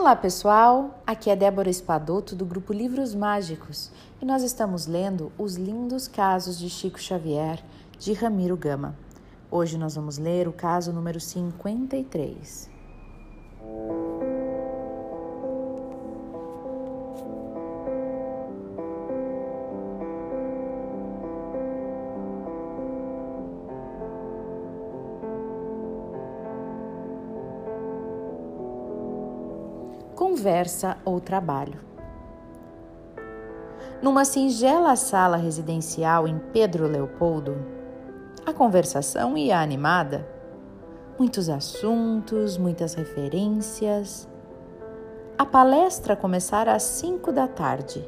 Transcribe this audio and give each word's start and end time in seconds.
Olá 0.00 0.14
pessoal, 0.14 1.02
aqui 1.04 1.28
é 1.28 1.34
Débora 1.34 1.68
Espadoto 1.68 2.36
do 2.36 2.46
grupo 2.46 2.72
Livros 2.72 3.16
Mágicos 3.16 3.90
e 4.22 4.24
nós 4.24 4.44
estamos 4.44 4.86
lendo 4.86 5.32
Os 5.36 5.56
Lindos 5.56 6.06
Casos 6.06 6.56
de 6.56 6.70
Chico 6.70 7.00
Xavier 7.00 7.60
de 7.98 8.12
Ramiro 8.12 8.56
Gama. 8.56 8.94
Hoje 9.50 9.76
nós 9.76 9.96
vamos 9.96 10.16
ler 10.16 10.46
o 10.46 10.52
caso 10.52 10.92
número 10.92 11.18
53. 11.18 12.70
Conversa 30.18 30.96
ou 31.04 31.20
trabalho. 31.20 31.78
Numa 34.02 34.24
singela 34.24 34.96
sala 34.96 35.36
residencial 35.36 36.26
em 36.26 36.40
Pedro 36.52 36.88
Leopoldo, 36.88 37.56
a 38.44 38.52
conversação 38.52 39.38
ia 39.38 39.60
animada. 39.60 40.28
Muitos 41.16 41.48
assuntos, 41.48 42.58
muitas 42.58 42.94
referências. 42.94 44.28
A 45.38 45.46
palestra 45.46 46.16
começara 46.16 46.74
às 46.74 46.82
cinco 46.82 47.30
da 47.30 47.46
tarde 47.46 48.04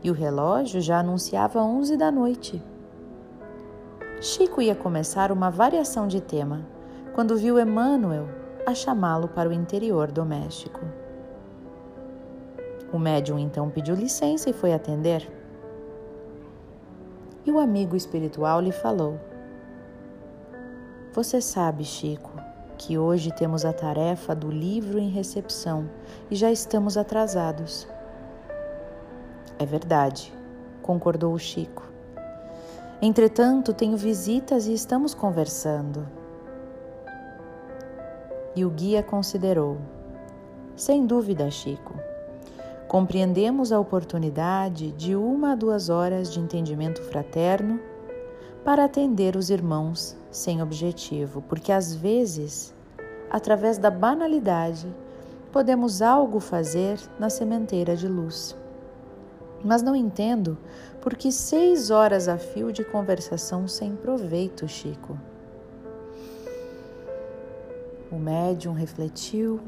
e 0.00 0.12
o 0.12 0.14
relógio 0.14 0.80
já 0.80 1.00
anunciava 1.00 1.60
onze 1.60 1.96
da 1.96 2.12
noite. 2.12 2.62
Chico 4.20 4.62
ia 4.62 4.76
começar 4.76 5.32
uma 5.32 5.50
variação 5.50 6.06
de 6.06 6.20
tema 6.20 6.64
quando 7.16 7.36
viu 7.36 7.58
Emmanuel 7.58 8.28
a 8.64 8.72
chamá-lo 8.76 9.26
para 9.26 9.48
o 9.48 9.52
interior 9.52 10.12
doméstico. 10.12 11.01
O 12.92 12.98
médium 12.98 13.38
então 13.38 13.70
pediu 13.70 13.94
licença 13.94 14.50
e 14.50 14.52
foi 14.52 14.74
atender. 14.74 15.26
E 17.46 17.50
o 17.50 17.58
amigo 17.58 17.96
espiritual 17.96 18.60
lhe 18.60 18.70
falou: 18.70 19.18
Você 21.14 21.40
sabe, 21.40 21.84
Chico, 21.84 22.30
que 22.76 22.98
hoje 22.98 23.32
temos 23.32 23.64
a 23.64 23.72
tarefa 23.72 24.34
do 24.34 24.50
livro 24.50 24.98
em 24.98 25.08
recepção 25.08 25.88
e 26.30 26.36
já 26.36 26.52
estamos 26.52 26.98
atrasados. 26.98 27.88
É 29.58 29.64
verdade, 29.64 30.30
concordou 30.82 31.32
o 31.32 31.38
Chico. 31.38 31.90
Entretanto, 33.00 33.72
tenho 33.72 33.96
visitas 33.96 34.66
e 34.66 34.74
estamos 34.74 35.14
conversando. 35.14 36.06
E 38.54 38.66
o 38.66 38.70
guia 38.70 39.02
considerou: 39.02 39.78
Sem 40.76 41.06
dúvida, 41.06 41.50
Chico 41.50 42.01
Compreendemos 42.92 43.72
a 43.72 43.80
oportunidade 43.80 44.92
de 44.92 45.16
uma 45.16 45.52
a 45.52 45.54
duas 45.54 45.88
horas 45.88 46.30
de 46.30 46.38
entendimento 46.38 47.00
fraterno 47.00 47.80
para 48.66 48.84
atender 48.84 49.34
os 49.34 49.48
irmãos 49.48 50.14
sem 50.30 50.60
objetivo, 50.60 51.40
porque 51.48 51.72
às 51.72 51.94
vezes, 51.94 52.74
através 53.30 53.78
da 53.78 53.90
banalidade, 53.90 54.94
podemos 55.50 56.02
algo 56.02 56.38
fazer 56.38 57.00
na 57.18 57.30
sementeira 57.30 57.96
de 57.96 58.06
luz. 58.06 58.54
Mas 59.64 59.80
não 59.80 59.96
entendo 59.96 60.58
por 61.00 61.14
que 61.16 61.32
seis 61.32 61.90
horas 61.90 62.28
a 62.28 62.36
fio 62.36 62.70
de 62.70 62.84
conversação 62.84 63.66
sem 63.66 63.96
proveito, 63.96 64.68
Chico. 64.68 65.18
O 68.10 68.16
médium 68.16 68.74
refletiu 68.74 69.60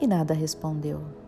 e 0.00 0.06
nada 0.06 0.32
respondeu. 0.32 1.18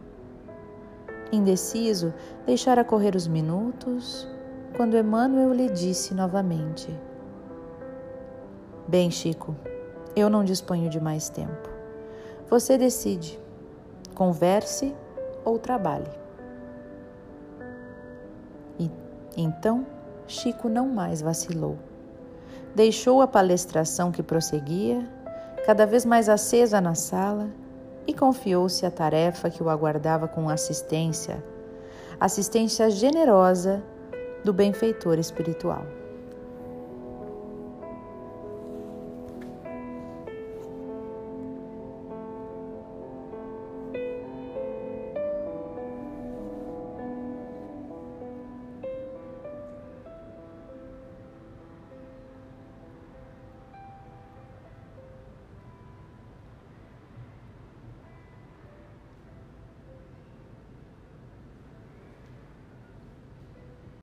Indeciso, 1.33 2.13
deixara 2.45 2.85
correr 2.85 3.17
os 3.17 3.27
minutos, 3.27 4.29
quando 4.77 4.99
Emmanuel 4.99 5.55
lhe 5.55 5.71
disse 5.71 6.13
novamente: 6.13 6.95
Bem, 8.87 9.11
Chico, 9.11 9.57
eu 10.15 10.29
não 10.29 10.45
disponho 10.45 10.91
de 10.91 11.01
mais 11.01 11.31
tempo. 11.31 11.71
Você 12.51 12.77
decide. 12.77 13.41
Converse 14.15 14.95
ou 15.43 15.59
trabalhe. 15.59 16.11
E 18.79 18.91
então 19.35 19.87
Chico 20.27 20.69
não 20.69 20.87
mais 20.87 21.23
vacilou. 21.23 21.79
Deixou 22.75 23.23
a 23.23 23.27
palestração 23.27 24.13
que 24.13 24.23
prosseguia, 24.23 25.09
cada 25.65 25.87
vez 25.87 26.05
mais 26.05 26.29
acesa 26.29 26.79
na 26.79 26.95
sala, 26.95 27.49
e 28.07 28.13
confiou-se 28.13 28.85
a 28.85 28.91
tarefa 28.91 29.51
que 29.51 29.63
o 29.63 29.69
aguardava 29.69 30.27
com 30.27 30.49
assistência, 30.49 31.43
assistência 32.19 32.91
generosa 32.91 33.83
do 34.45 34.53
benfeitor 34.53 35.19
espiritual. 35.19 35.85